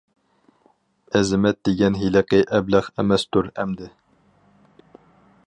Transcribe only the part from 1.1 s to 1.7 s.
ئەزىمەت